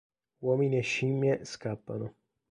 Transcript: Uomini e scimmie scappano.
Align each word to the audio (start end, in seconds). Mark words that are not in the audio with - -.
Uomini 0.41 0.79
e 0.79 0.81
scimmie 0.81 1.45
scappano. 1.45 2.15